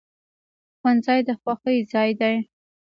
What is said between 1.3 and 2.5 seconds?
خوښۍ ځای دی